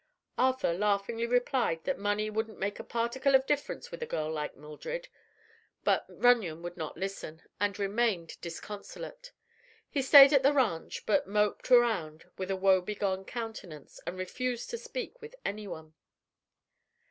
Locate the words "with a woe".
12.35-12.81